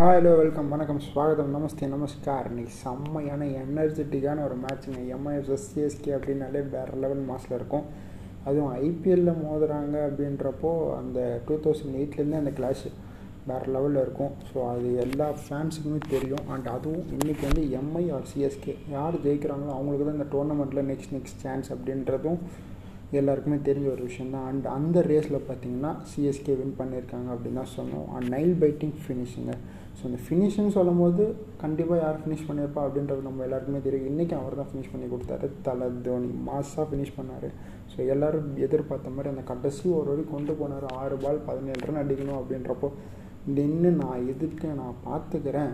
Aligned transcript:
Hi 0.00 0.18
hello 0.18 0.30
welcome 0.40 0.70
வணக்கம். 0.72 1.00
ஸ்வாகதம் 1.06 1.50
நமஸ்தே 1.54 1.86
நமஸ்கார். 1.94 2.46
இன்னைக்கு 2.50 2.74
செம்மையான 2.82 3.46
எனர்ஜெட்டிக்கான 3.62 4.44
ஒரு 4.46 4.56
மேட்ச்சுங்க 4.62 5.00
எம்ஐஎஸ் 5.16 5.64
சிஎஸ்கே 5.64 6.12
அப்படின்னாலே 6.16 6.60
வேறு 6.74 7.00
லெவல் 7.02 7.20
மாஸில் 7.30 7.54
இருக்கும். 7.56 7.84
அதுவும் 8.46 8.70
ஐபிஎல்லில் 8.86 9.40
மோதுறாங்க 9.42 9.96
அப்படின்றப்போ 10.06 10.70
அந்த 11.00 11.18
டூ 11.48 11.56
தௌசண்ட் 11.66 11.98
எயிட்லேருந்தே 11.98 12.40
அந்த 12.42 12.52
கிளாஷ் 12.60 12.86
வேறு 13.50 13.68
லெவலில் 13.76 14.02
இருக்கும். 14.04 14.32
ஸோ 14.50 14.58
அது 14.72 14.88
எல்லா 15.04 15.28
ஃபேன்ஸுக்குமே 15.42 16.00
தெரியும். 16.14 16.46
அண்ட் 16.54 16.70
அதுவும் 16.76 17.04
இன்றைக்கி 17.18 17.44
வந்து 17.50 17.64
எம்ஐ 17.80 18.06
ஆர் 18.16 18.26
சிஎஸ்கே 18.32 18.76
யார் 18.96 19.22
ஜெயிக்கிறாங்களோ 19.26 19.76
அவங்களுக்கு 19.78 20.06
தான் 20.08 20.18
இந்த 20.20 20.30
டோர்னமெண்ட்டில் 20.36 20.88
நெக்ஸ்ட் 20.92 21.14
நெக்ஸ்ட் 21.18 21.44
சான்ஸ் 21.46 21.70
அப்படின்றதும் 21.76 22.40
எல்லாருக்குமே 23.18 23.56
தெரிஞ்ச 23.68 23.86
ஒரு 23.92 24.02
விஷயம் 24.08 24.32
தான் 24.34 24.44
அண்ட் 24.48 24.66
அந்த 24.74 24.98
ரேஸில் 25.10 25.36
பார்த்தீங்கன்னா 25.46 25.90
சிஎஸ்கே 26.10 26.54
வின் 26.58 26.76
பண்ணியிருக்காங்க 26.80 27.28
அப்படின்னு 27.34 27.60
தான் 27.60 27.74
சொன்னோம் 27.78 28.08
அண்ட் 28.16 28.28
நைல் 28.34 28.54
பைட்டிங் 28.62 28.96
ஃபினிஷிங்க 29.04 29.54
ஸோ 29.98 30.02
இந்த 30.08 30.18
ஃபினிஷிங் 30.26 30.70
சொல்லும் 30.76 31.00
போது 31.02 31.22
கண்டிப்பாக 31.62 31.98
யார் 32.02 32.20
ஃபினிஷ் 32.22 32.46
பண்ணியிருப்பா 32.48 32.82
அப்படின்றது 32.86 33.22
நம்ம 33.28 33.42
எல்லாருக்குமே 33.46 33.80
தெரியும். 33.86 34.06
இன்றைக்கி 34.12 34.34
அவர் 34.38 34.58
தான் 34.60 34.68
ஃபினிஷ் 34.70 34.92
பண்ணி 34.92 35.06
கொடுத்தாரு. 35.12 35.46
தலை 35.66 35.86
தோனி 36.06 36.30
மாஸாக 36.48 36.84
ஃபினிஷ் 36.90 37.16
பண்ணார். 37.18 37.48
ஸோ 37.92 37.98
எல்லோரும் 38.12 38.48
எதிர்பார்த்த 38.66 39.14
மாதிரி 39.16 39.32
அந்த 39.34 39.44
கடைசி 39.52 39.84
ஒரு 39.98 40.08
வரைக்கும் 40.12 40.36
கொண்டு 40.36 40.54
போனார். 40.60 40.86
ஆறு 41.02 41.16
பால் 41.24 41.44
பதினேழு 41.48 41.82
ரன் 41.88 42.02
அடிக்கணும் 42.02 42.40
அப்படின்றப்போ 42.40 42.90
நின்று 43.56 43.90
நான் 44.02 44.26
எதுக்கு 44.32 44.68
நான் 44.82 44.96
பார்த்துக்கிறேன். 45.08 45.72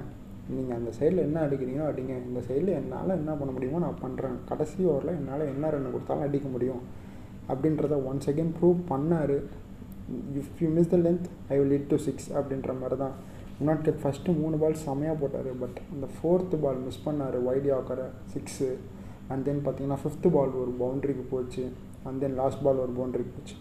நீங்கள் 0.56 0.78
அந்த 0.80 0.90
சைடில் 0.98 1.26
என்ன 1.28 1.38
அடிக்கிறீங்களோ 1.46 1.88
அடிங்க. 1.92 2.14
இந்த 2.28 2.40
சைடில் 2.48 2.76
என்னால் 2.80 3.18
என்ன 3.22 3.32
பண்ண 3.40 3.52
முடியுமோ 3.56 3.80
நான் 3.86 4.02
பண்ணுறேன் 4.04 4.36
கடைசி 4.50 4.78
ஓவரில் 4.90 5.18
என்னால் 5.20 5.50
என்ன 5.54 5.70
ரன் 5.74 5.94
கொடுத்தாலும் 5.94 6.26
அடிக்க 6.26 6.48
முடியும். 6.56 6.82
அப்படின்றத 7.50 7.96
ஒன்ஸ் 8.10 8.28
அகெயின் 8.32 8.52
ப்ரூவ் 8.58 8.78
பண்ணார். 8.92 9.36
If 10.40 10.60
you 10.62 10.68
miss 10.78 10.92
the 10.94 10.98
length 11.06 11.28
I 11.52 11.56
will 11.60 11.74
it 11.78 11.88
to 11.92 11.96
six 12.06 12.28
அப்படின்ற 12.38 12.72
மாதிரி 12.80 12.98
தான் 13.04 13.14
முன்னாடி 13.58 13.92
ஃபஸ்ட்டு 14.02 14.36
மூணு 14.42 14.56
பால் 14.62 14.82
செமையாக 14.86 15.16
போட்டார். 15.20 15.50
பட் 15.62 15.78
அந்த 15.94 16.06
ஃபோர்த்து 16.16 16.56
பால் 16.64 16.80
மிஸ் 16.86 17.04
பண்ணார் 17.06 17.36
வைடி 17.48 17.70
ஆக்கரை 17.78 18.06
சிக்ஸு 18.34 18.68
அண்ட் 19.32 19.44
தென் 19.48 19.62
பார்த்தீங்கன்னா 19.66 20.00
ஃபிஃப்த்து 20.02 20.30
பால் 20.36 20.52
ஒரு 20.62 20.72
பவுண்ட்ரிக்கு 20.82 21.24
போச்சு. 21.34 21.64
அண்ட் 22.08 22.20
தென் 22.24 22.36
லாஸ்ட் 22.40 22.62
பால் 22.66 22.82
ஒரு 22.84 22.92
பவுண்ட்ரிக்கு 22.98 23.32
போச்சு. 23.36 23.56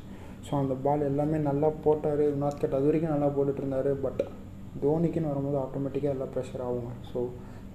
ஸோ 0.47 0.51
அந்த 0.63 0.73
பால் 0.85 1.07
எல்லாமே 1.11 1.37
நல்லா 1.49 1.69
போட்டார். 1.85 2.25
நாட் 2.41 2.59
கட் 2.63 2.75
அது 2.79 2.87
வரைக்கும் 2.89 3.13
நல்லா 3.15 3.29
போட்டுட்டு 3.37 3.61
இருந்தார். 3.63 3.91
பட் 4.05 4.21
தோனிக்குன்னு 4.83 5.31
வரும்போது 5.31 5.57
ஆட்டோமேட்டிக்காக 5.65 6.15
எல்லாம் 6.15 6.31
ப்ரெஷர் 6.35 6.63
ஆகுங்க. 6.67 6.91
ஸோ 7.11 7.19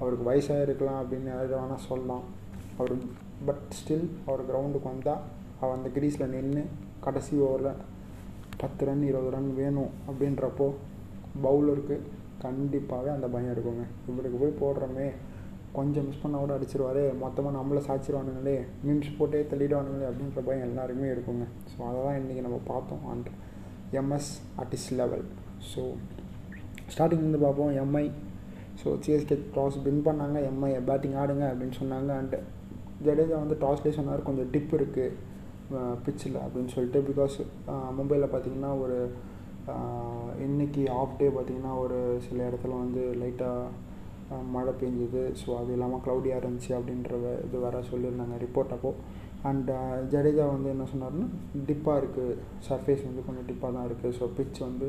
அவருக்கு 0.00 0.24
வயசாக 0.30 0.66
இருக்கலாம் 0.66 1.00
அப்படின்னு 1.02 1.30
யாரும் 1.34 1.62
வேணால் 1.62 1.84
சொல்லலாம். 1.88 2.24
அவர் 2.78 2.94
பட் 3.48 3.64
ஸ்டில் 3.78 4.06
அவர் 4.28 4.48
கிரவுண்டுக்கு 4.50 4.88
வந்தால் 4.92 5.22
அவள் 5.60 5.76
அந்த 5.78 5.88
கிரீஸில் 5.96 6.32
நின்று 6.34 6.62
கடைசி 7.06 7.34
ஓவரில் 7.46 7.80
பத்து 8.62 8.86
ரன் 8.86 9.04
இருபது 9.08 9.30
ரன் 9.34 9.50
வேணும் 9.58 9.90
அப்படின்றப்போ 10.08 10.68
பவுலருக்கு 11.46 11.96
கண்டிப்பாகவே 12.44 13.10
அந்த 13.14 13.26
பயம் 13.34 13.52
இருக்குங்க. 13.54 13.84
இவருக்கு 14.10 14.38
போய் 14.42 14.60
போடுறோமே. 14.62 15.08
கொஞ்சம் 15.78 16.06
மிஸ் 16.08 16.22
பண்ணால் 16.22 16.42
கூட 16.42 16.52
அடிச்சிருவார். 16.56 17.02
மொத்தமாக 17.22 17.52
நம்மளை 17.56 17.80
சாச்சிருவானுங்களே 17.88 18.54
மீம்ஸ் 18.84 19.10
போட்டே 19.18 19.40
தள்ளிடுவானுங்களே 19.50 20.06
அப்படின்ற 20.10 20.42
பயம் 20.48 20.66
எல்லாருக்குமே 20.68 21.08
இருக்குங்க. 21.14 21.44
ஸோ 21.70 21.76
அதை 21.88 21.98
தான் 22.06 22.18
இன்றைக்கி 22.20 22.42
நம்ம 22.46 22.58
பார்த்தோம் 22.72 23.04
அண்ட் 23.12 23.28
எம்எஸ் 24.00 24.30
அட்டிஸ் 24.62 24.88
லெவல் 25.00 25.24
ஸோ 25.70 25.82
ஸ்டார்டிங் 26.92 27.24
வந்து 27.26 27.42
பார்ப்போம். 27.46 27.72
MI 27.82 28.04
so 28.82 28.88
CSK 29.04 29.36
toss 29.56 29.78
win 29.86 30.04
பண்ணாங்க. 30.08 30.38
எம்ஐ 30.50 30.72
பேட்டிங் 30.90 31.16
ஆடுங்க 31.22 31.44
அப்படின்னு 31.52 31.76
சொன்னாங்க. 31.80 32.10
அண்ட் 32.20 32.36
ஜடேஜா 33.06 33.36
வந்து 33.44 33.58
டாஸ்லேயே 33.64 33.96
சொன்னார். 33.98 34.26
கொஞ்சம் 34.28 34.50
டிப் 34.54 34.74
இருக்குது 34.78 35.16
பிச்சில் 36.04 36.38
அப்படின்னு 36.44 36.72
சொல்லிட்டு 36.74 37.00
பிகாஸ் 37.10 37.36
மும்பையில் 37.98 38.32
பார்த்தீங்கன்னா 38.32 38.72
ஒரு 38.84 38.98
இன்றைக்கி 40.46 40.82
ஆஃப் 41.00 41.18
டே 41.20 41.28
பார்த்திங்கன்னா 41.36 41.72
ஒரு 41.84 41.98
சில 42.26 42.38
இடத்துல 42.48 42.78
வந்து 42.82 43.02
லைட்டாக 43.20 44.38
மழை 44.54 44.72
பெஞ்சுது. 44.80 45.22
ஸோ 45.40 45.48
அது 45.60 45.70
இல்லாமல் 45.76 46.02
க்ளவுடியாக 46.04 46.40
இருந்துச்சு 46.42 46.72
அப்படின்ற 46.78 47.12
இது 47.46 47.60
வர 47.66 47.78
சொல்லியிருந்தாங்க 47.90 48.36
ரிப்போர்ட் 48.44 48.74
அப்போது 48.76 49.18
அண்ட் 49.48 49.70
ஜடேஜா 50.12 50.46
வந்து 50.54 50.68
என்ன 50.74 50.86
சொன்னார்னா 50.92 51.28
டிப்பாக 51.68 52.00
இருக்குது 52.02 52.36
சர்ஃபேஸ் 52.66 53.06
வந்து 53.08 53.24
கொஞ்சம் 53.28 53.46
டிப்பாக 53.50 53.72
தான் 53.76 53.86
இருக்குது 53.88 54.16
ஸோ 54.18 54.26
பிச் 54.38 54.60
வந்து 54.68 54.88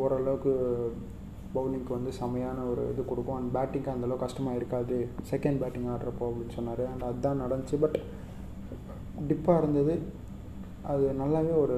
ஓரளவுக்கு 0.00 0.52
பவுலிங்க்கு 1.54 1.92
வந்து 1.96 2.10
செமையான 2.20 2.64
ஒரு 2.72 2.82
இது 2.92 3.02
கொடுக்கும். 3.10 3.38
அண்ட் 3.38 3.52
பேட்டிங்க்கு 3.56 3.92
அந்தளவுக்கு 3.94 4.26
கஷ்டமாக 4.26 4.58
இருக்காது. 4.58 4.98
செகண்ட் 5.30 5.60
பேட்டிங் 5.62 5.88
ஆடுறப்போ 5.94 6.26
அப்படின்னு 6.30 6.56
சொன்னார். 6.58 6.82
அண்ட் 6.92 7.06
அதுதான் 7.08 7.42
நடந்துச்சு. 7.44 7.78
பட் 7.84 7.98
டிப்பாக 9.28 9.60
இருந்தது. 9.62 9.94
அது 10.90 11.06
நல்லாவே 11.20 11.52
ஒரு 11.62 11.76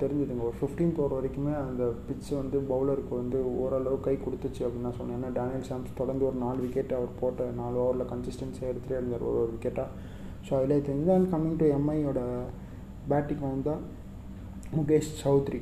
தெரிஞ்சுதுங்க. 0.00 0.42
ஒரு 0.48 0.56
ஃபிஃப்டீன்த் 0.58 0.98
ஓவர் 1.02 1.14
வரைக்குமே 1.16 1.54
அந்த 1.62 1.84
பிட்ச் 2.08 2.28
வந்து 2.40 2.58
பவுலருக்கு 2.72 3.14
வந்து 3.20 3.38
ஓரளவு 3.62 3.96
கை 4.06 4.14
கொடுத்துச்சு 4.24 4.62
அப்படின்னு 4.64 4.86
நான் 4.88 4.98
சொன்னேன். 4.98 5.16
ஏன்னா 5.18 5.30
டேனியல் 5.38 5.66
சாம்ஸ் 5.68 5.98
தொடர்ந்து 6.00 6.26
ஒரு 6.28 6.38
நாலு 6.44 6.60
விக்கெட் 6.64 6.94
அவர் 6.98 7.18
போட்ட 7.22 7.48
நாலு 7.60 7.76
ஓவரில் 7.84 8.10
கன்சிஸ்டன்ஸியாக 8.12 8.70
எடுத்துகிட்டே 8.72 9.00
இருந்தார் 9.00 9.26
ஒரு 9.30 9.40
ஒரு 9.44 9.52
விக்கெட்டாக 9.56 9.88
ஸோ 10.46 10.52
அதில் 10.58 10.84
தெரிஞ்சு 10.88 11.10
அண்ட் 11.16 11.30
கம்மிங் 11.34 11.58
டு 11.62 11.66
எம்ஐயோட 11.78 12.20
பேட்டிங் 13.12 13.44
வந்தால் 13.48 13.82
முகேஷ் 14.78 15.10
சௌத்ரி 15.22 15.60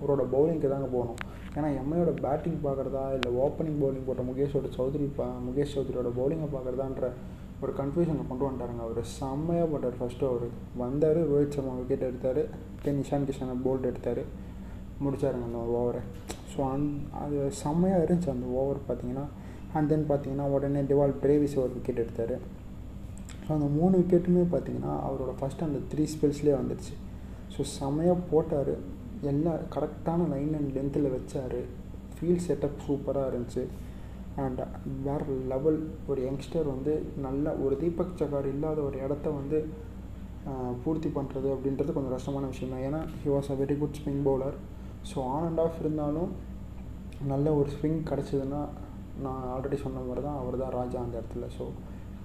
அவரோட 0.00 0.22
பவுலிங்க்கு 0.34 0.72
தாங்க 0.74 0.88
போகணும். 0.96 1.20
ஏன்னா 1.56 1.68
எம்ஐயோட 1.82 2.12
பேட்டிங் 2.24 2.58
பார்க்குறதா 2.66 3.04
இல்லை 3.16 3.30
ஓப்பனிங் 3.44 3.80
பவுலிங் 3.82 4.06
போட்ட 4.08 4.22
முகேஷோட 4.30 4.68
சௌத்ரி 4.78 5.06
பா 5.18 5.26
முகேஷ் 5.48 5.74
சௌத்ரியோட 5.74 6.10
பவுலிங்கை 6.18 6.48
பார்க்குறதான்ற 6.54 7.08
ஒரு 7.62 7.72
கன்ஃபியூஷனை 7.80 8.22
கொண்டு 8.28 8.44
வந்துட்டாருங்க 8.46 8.82
அவர். 8.86 9.00
செம்மையாக 9.18 9.66
போட்டார் 9.72 9.98
ஃபஸ்ட்டு 10.00 10.28
அவர் 10.30 10.46
வந்தார் 10.82 11.20
ரோஹித் 11.32 11.56
சர்மா 11.56 11.74
விக்கெட் 11.80 12.08
எடுத்தார். 12.08 12.40
தென் 12.84 13.00
இஷான் 13.02 13.26
கிஷனை 13.28 13.54
போல்ட் 13.66 13.90
எடுத்தார். 13.90 14.22
முடிச்சாருங்க 15.04 15.46
அந்த 15.48 15.60
ஒரு 15.64 15.72
ஓவரை 15.82 16.00
ஸோ 16.52 16.58
அந் 16.72 16.88
அது 17.20 17.36
செம்மையாக 17.60 18.04
இருந்துச்சு 18.06 18.32
அந்த 18.34 18.46
ஓவர் 18.60 18.80
பார்த்தீங்கன்னா 18.88 19.24
அண்ட் 19.76 19.88
தென் 19.92 20.08
பார்த்தீங்கன்னா 20.10 20.46
உடனே 20.56 20.80
டிவால் 20.90 21.14
பிரேவிஸ் 21.22 21.54
ஒரு 21.62 21.72
விக்கெட் 21.76 22.02
எடுத்தார். 22.04 22.34
ஸோ 23.44 23.48
அந்த 23.56 23.68
மூணு 23.76 23.94
விக்கெட்டுமே 24.00 24.42
பார்த்தீங்கன்னா 24.54 24.94
அவரோட 25.06 25.32
ஃபஸ்ட்டு 25.38 25.66
அந்த 25.68 25.78
த்ரீ 25.92 26.04
ஸ்பெல்ஸ்லேயே 26.14 26.56
வந்துடுச்சு 26.60 26.94
ஸோ 27.54 27.62
செம்மையாக 27.78 28.26
போட்டார். 28.32 28.74
எல்லா 29.30 29.54
கரெக்டான 29.74 30.26
லைன் 30.34 30.52
அண்ட் 30.58 30.70
லென்த்தில் 30.76 31.08
வச்சார். 31.16 31.58
ஃபீல்ட் 32.16 32.44
செட்டப் 32.46 32.84
சூப்பராக 32.86 33.30
இருந்துச்சு. 33.30 33.62
அண்ட் 34.36 34.60
வேறு 35.06 35.34
லெவல் 35.52 35.80
ஒரு 36.06 36.20
யங்ஸ்டர் 36.28 36.68
வந்து 36.74 36.92
நல்ல 37.26 37.54
ஒரு 37.64 37.74
தீபக் 37.76 38.18
சகார் 38.20 38.48
இல்லாத 38.54 38.80
ஒரு 38.80 38.98
இடத்த 38.98 39.30
வந்து 39.30 39.58
பூர்த்தி 40.84 41.08
பண்ணுறது 41.08 41.48
அப்படின்றது 41.54 41.94
கொஞ்சம் 41.96 42.16
கஷ்டமான 42.16 42.46
விஷயம் 42.46 42.72
தான் 42.74 42.84
ஏன்னா 42.86 43.00
he 43.22 43.28
was 43.34 43.50
a 43.54 43.56
very 43.62 43.76
good 43.78 43.98
swing 44.00 44.22
bowler 44.28 44.56
so 45.10 45.18
on 45.34 45.46
and 45.48 45.60
off 45.60 45.80
இருந்தாலும் 45.80 46.32
நல்ல 47.32 47.54
ஒரு 47.54 47.70
ஸ்விங் 47.76 48.00
கிடச்சிதுன்னா 48.10 48.62
நான் 49.24 49.42
ஆல்ரெடி 49.54 49.78
சொன்ன 49.82 50.02
மாதிரி 50.06 50.22
தான் 50.26 50.38
அவர் 50.42 50.56
தான் 50.62 50.74
ராஜா 50.78 50.98
அந்த 51.04 51.14
இடத்துல. 51.20 51.46
ஸோ 51.56 51.64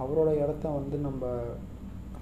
அவரோட 0.04 0.30
இடத்த 0.44 0.70
வந்து 0.70 0.98
நம்ம 0.98 1.32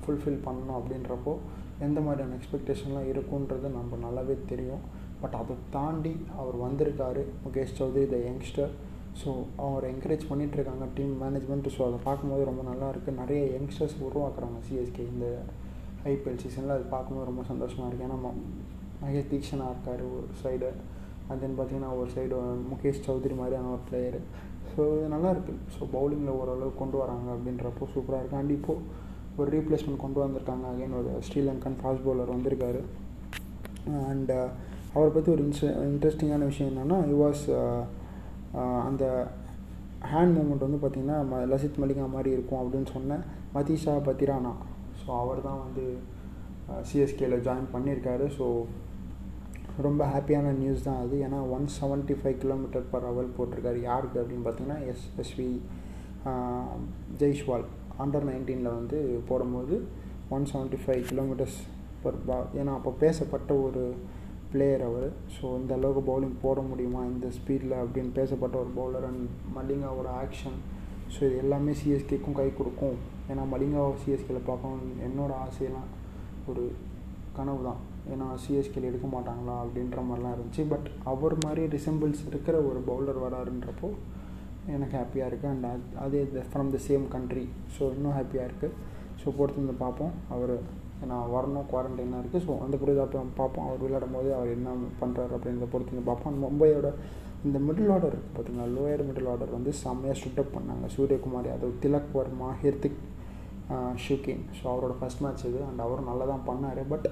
ஃபுல்ஃபில் 0.01 0.43
பண்ணணும் 0.47 0.77
அப்படின்றப்போ 0.79 1.33
எந்த 1.79 1.99
மாதிரியான 2.01 2.35
எக்ஸ்பெக்டேஷன்லாம் 2.39 3.09
இருக்குன்றது 3.13 3.69
நம்ம 3.77 3.97
நல்லாவே 4.05 4.35
தெரியும். 4.51 4.83
பட் 5.21 5.37
அதை 5.41 5.55
தாண்டி 5.75 6.13
அவர் 6.41 6.57
வந்திருக்காரு 6.65 7.23
Mukesh 7.45 7.77
Choudhary 7.79 8.05
the 8.13 8.17
youngster 8.27 8.73
so 9.21 9.29
அவரை 9.57 9.87
என்கரேஜ் 9.93 10.25
பண்ணிகிட்ருக்காங்க 10.29 10.85
டீம் 10.95 11.13
மேனேஜ்மெண்ட் 11.23 11.69
ஸோ 11.75 11.81
அதை 11.85 11.99
பார்க்கும்போது 12.03 12.43
ரொம்ப 12.43 12.63
நல்லா 12.63 12.87
இருக்குது 12.89 13.17
நிறைய 13.17 13.41
யங்ஸ்டர்ஸ் 13.57 13.95
உருவாக்குறாங்க 14.07 14.59
சிஎஸ்கே 14.67 15.05
இந்த 15.13 15.27
ஐபிஎல் 16.05 16.41
சீசனில் 16.43 16.75
அது 16.75 16.85
பார்க்கும்போது 16.89 17.25
ரொம்ப 17.25 17.43
சந்தோஷமாக 17.43 17.87
இருக்குது 17.89 18.07
ஏன்னா 18.09 18.19
மகேஷ் 19.01 19.31
தீக்ஷனாக 19.31 19.71
இருக்கார் 19.71 20.03
ஒரு 20.11 20.27
சைடு 20.43 20.67
அண்ட் 21.29 21.41
தென் 21.41 21.57
பார்த்தீங்கன்னா 21.57 21.91
ஒரு 21.97 22.09
சைடு 22.15 22.35
முகேஷ் 22.69 23.03
சௌத்ரி 23.05 23.35
மாதிரியான 23.35 23.71
ஒரு 23.71 23.83
பிளேயரு 23.89 24.19
ஸோ 24.71 24.81
இது 24.97 25.07
நல்லாயிருக்கு 25.07 25.53
ஸோ 25.75 25.81
பவுலிங்கில் 25.93 26.37
ஓரளவு 26.39 26.71
கொண்டு 26.75 26.97
வராங்க 26.97 27.27
அப்படின்றப்போ 27.31 27.85
சூப்பராக 27.93 28.21
இருக்குது 28.21 28.41
அண்ட் 28.41 28.51
இப்போது 28.51 28.81
ஒரு 29.37 29.49
ரீப்ளேஸ்மெண்ட் 29.51 29.97
கொண்டு 29.97 30.19
வந்திருக்காங்க 30.25 30.65
அகைன் 30.71 30.97
ஒரு 30.99 31.11
ஸ்ரீலங்கன் 31.27 31.79
ஃபாஸ்ட் 31.81 32.05
பவுலர் 32.05 32.35
வந்திருக்காரு. 32.35 32.81
அண்ட் 34.09 34.31
அவரை 34.93 35.09
பற்றி 35.11 35.31
ஒரு 35.31 35.43
இன்ட்ரெஸ்டிங்கான 35.89 36.45
விஷயம் 36.45 36.69
என்னென்னா 36.71 36.97
இ 37.09 37.15
வாஸ் 37.17 37.43
அந்த 38.87 39.03
ஹேண்ட் 40.11 40.35
மூமெண்ட் 40.37 40.65
வந்து 40.65 40.79
பார்த்திங்கன்னா 40.81 41.17
ம 41.29 41.43
லசித் 41.51 41.79
மலிங்கா 41.81 42.07
மாதிரி 42.15 42.29
இருக்கும் 42.35 42.61
அப்படின்னு 42.61 42.89
சொன்னேன் 42.95 43.23
மதீஷா 43.55 43.93
பத்திரானா. 44.07 44.53
ஸோ 45.01 45.07
அவர் 45.21 45.39
தான் 45.47 45.61
வந்து 45.65 45.85
சிஎஸ்கேயில் 46.89 47.43
ஜாயின் 47.47 47.71
பண்ணியிருக்காரு 47.75 48.27
ஸோ 48.37 48.45
ரொம்ப 49.85 50.01
ஹாப்பியான 50.13 50.51
நியூஸ் 50.59 50.85
தான் 50.87 51.01
அது. 51.03 51.15
ஏன்னா 51.27 51.39
one 51.55 51.65
seventy 51.77 52.15
five 52.19 52.37
kilometre 52.43 52.85
per 52.91 53.07
hour 53.09 53.35
போட்டிருக்காரு. 53.37 53.79
யாருக்கு 53.89 54.19
அப்படின்னு 54.21 54.45
பார்த்தீங்கன்னா 54.47 54.79
எஸ் 54.91 55.05
எஸ்வி 55.23 55.49
ஜெய்ஷ்வால் 57.21 57.65
அண்டர் 58.03 58.27
நைன்டீனில் 58.29 58.75
வந்து 58.79 58.99
போடும்போது 59.29 59.75
one 60.35 60.45
seventy 60.51 60.79
five 60.83 61.03
kilometres 61.11 61.57
per 62.03 62.21
பா 62.27 62.37
ஏன்னா 62.59 62.71
அப்போ 62.79 62.91
பேசப்பட்ட 63.03 63.53
ஒரு 63.67 63.83
பிளேயர் 64.51 64.83
அவர். 64.89 65.09
ஸோ 65.35 65.45
இந்த 65.59 65.71
அளவுக்கு 65.77 66.03
பவுலிங் 66.11 66.37
போட 66.45 66.59
முடியுமா? 66.69 67.01
இந்த 67.11 67.27
ஸ்பீடில் 67.37 67.75
அப்படின்னு 67.81 68.11
பேசப்பட்ட 68.19 68.55
ஒரு 68.63 68.71
பவுலர் 68.79 69.07
அண்ட் 69.09 69.25
மலிங்காவோட 69.57 70.09
ஆக்ஷன் 70.23 70.57
ஸோ 71.13 71.19
இது 71.27 71.35
எல்லாமே 71.43 71.73
சிஎஸ்கேக்கும் 71.81 72.37
கை 72.39 72.47
கொடுக்கும். 72.59 72.97
ஏன்னா 73.31 73.43
மலிங்காவை 73.53 73.93
சிஎஸ்கேல 74.03 74.39
பார்க்கணும் 74.49 75.01
என்னோடய 75.07 75.43
ஆசையெல்லாம் 75.47 75.89
ஒரு 76.51 76.63
கனவு 77.37 77.61
தான். 77.67 77.81
ஏன்னா 78.13 78.27
சிஎஸ்கேல 78.43 78.89
எடுக்க 78.89 79.07
மாட்டாங்களா 79.13 79.55
அப்படின்ற 79.63 79.99
மாதிரிலாம் 80.07 80.35
இருந்துச்சு. 80.35 80.63
பட் 80.73 80.87
அவர் 81.11 81.35
மாதிரி 81.45 81.63
ரிசம்பிள்ஸ் 81.75 82.23
இருக்கிற 82.31 82.55
ஒரு 82.69 82.81
பவுலர் 82.89 83.23
வராருன்றப்போ 83.25 83.89
எனக்கு 84.75 84.95
ஹாப்பியாக 84.99 85.29
இருக்குது 85.29 85.51
அண்ட் 85.53 85.65
அது 85.71 85.85
அதே 86.03 86.21
from 86.51 86.69
the 86.75 86.77
same 86.87 87.05
country 87.15 87.45
so 87.75 87.83
இன்னும் 87.95 88.15
ஹாப்பியாக 88.17 88.47
இருக்குது 88.49 88.75
ஸோ 89.21 89.27
பொறுத்து 89.37 89.61
வந்து 89.63 89.75
பார்ப்போம். 89.83 90.13
அவர் 90.35 90.55
ஏன்னா 91.03 91.17
வரணும் 91.35 91.67
குவாரண்டைனாக 91.71 92.21
இருக்குது 92.21 92.43
ஸோ 92.45 92.53
அந்த 92.65 92.75
பிறகு 92.81 92.99
அப்புறம் 93.03 93.31
பார்ப்போம் 93.39 93.65
அவர் 93.67 93.83
விளையாடும் 93.85 94.15
போது 94.17 94.29
அவர் 94.37 94.55
என்ன 94.57 94.69
பண்ணுறாரு 95.01 95.33
அப்படின்றத 95.37 95.67
பொறுத்து 95.73 96.03
பார்ப்போம். 96.11 96.37
மும்பையோட 96.45 96.89
இந்த 97.47 97.57
மிடில் 97.67 97.91
ஆர்டர் 97.95 98.13
இருக்குது 98.13 98.35
பார்த்தீங்களா 98.35 98.67
லோயர் 98.75 99.03
மிடில் 99.09 99.29
ஆர்டர் 99.33 99.55
வந்து 99.57 99.71
செம்மையாக 99.81 100.17
சுட்டப் 100.21 100.55
பண்ணாங்க. 100.55 100.85
சூரியகுமார் 100.95 101.49
யாதவ் 101.51 101.75
திலக் 101.83 102.15
வர்மா 102.19 102.49
ஹிர்திக் 102.61 103.01
ஷுகின். 104.05 104.41
ஸோ 104.57 104.63
அவரோட 104.71 104.93
ஃபஸ்ட் 104.99 105.21
மேட்ச் 105.25 105.45
இது. 105.49 105.59
அண்ட் 105.67 105.83
அவரும் 105.85 106.09
நல்லா 106.11 106.25
தான் 106.31 106.43
பண்ணார். 106.49 106.81
பட் 106.93 107.07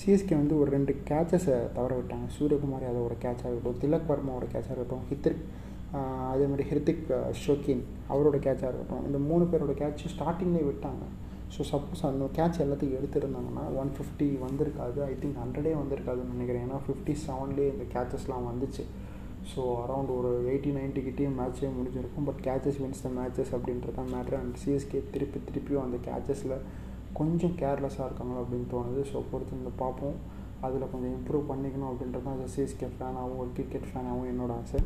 சிஎஸ்கே 0.00 0.34
வந்து 0.40 0.54
ஒரு 0.60 0.68
ரெண்டு 0.76 0.92
கேச்சஸை 1.08 1.56
தவற 1.76 1.92
விட்டாங்க. 1.98 2.26
சூரியகுமார் 2.36 2.86
யாதவோட 2.88 3.16
கேட்சாக 3.24 3.48
இருக்கட்டும் 3.50 3.80
திலக் 3.82 4.08
வர்மாவோட 4.12 4.46
கேட்சாக 4.54 4.74
இருக்கட்டும் 4.76 5.04
ஹித்ரிக் 5.10 5.44
அதே 6.32 6.44
மாதிரி 6.50 6.64
ஹிர்திக் 6.70 7.04
ஷோக்கின் 7.42 7.82
அவரோட 8.12 8.36
கேட்சாக 8.46 8.68
இருக்கட்டும். 8.70 9.02
இந்த 9.08 9.18
மூணு 9.28 9.44
பேரோட 9.52 9.74
கேட்ச் 9.82 10.04
ஸ்டார்டிங்லேயே 10.14 10.64
விட்டாங்க. 10.70 11.04
ஸோ 11.54 11.62
சப்போஸ் 11.70 12.02
அந்த 12.08 12.26
கேட்ச் 12.36 12.60
எல்லாத்தையும் 12.64 12.98
எடுத்துருந்தாங்கன்னா 12.98 13.64
ஒன் 13.80 13.90
ஃபிஃப்டி 13.96 14.28
வந்திருக்காது. 14.44 14.98
ஐ 15.08 15.14
திங்க் 15.22 15.40
ஹண்ட்ரடே 15.42 15.72
வந்திருக்காதுன்னு 15.80 16.34
நினைக்கிறேன். 16.36 16.64
ஏன்னா 16.66 16.78
ஃபிஃப்டி 16.86 17.14
செவன்லேயே 17.24 17.70
இந்த 17.74 17.84
கேச்சஸ்லாம் 17.94 18.46
வந்துச்சு. 18.50 18.84
ஸோ 19.50 19.60
அரௌண்ட் 19.82 20.12
ஒரு 20.18 20.30
எயிட்டி 20.50 20.70
நைன்ட்டிக்கிட்டே 20.78 21.28
மேட்ச்சே 21.38 21.70
முடிஞ்சிருக்கும். 21.78 22.26
But 22.28 22.40
catches 22.46 22.80
wins 22.82 23.04
the 23.06 23.10
matches 23.18 23.52
அப்படின்றது 23.56 23.96
தான் 23.98 24.12
மேட்ரு 24.14 24.38
அண்ட் 24.40 24.58
சிஎஸ்கே 24.62 25.02
திருப்பி 25.14 25.40
திருப்பியும் 25.48 25.84
அந்த 25.86 25.98
கேச்சஸில் 26.08 26.56
கொஞ்சம் 27.20 27.56
கேர்லெஸ்ஸாக 27.62 28.06
இருக்காங்களோ 28.08 28.42
அப்படின்னு 28.44 28.68
தோணுது. 28.74 29.02
ஸோ 29.12 29.20
பொறுத்து 29.32 29.58
வந்து 29.58 29.74
பார்ப்போம். 29.84 30.18
அதில் 30.66 30.90
கொஞ்சம் 30.92 31.14
இம்ப்ரூவ் 31.18 31.48
பண்ணிக்கணும் 31.52 31.90
அப்படின்றது 31.90 32.26
தான் 32.28 32.52
சிஎஸ்கே 32.56 32.88
ஃபேனாகவும் 32.96 33.40
ஒரு 33.44 33.50
கிரிக்கெட் 33.56 33.88
ஃபேனாகவும் 33.90 34.28
என்னோட 34.32 34.52
ஆசை. 34.62 34.80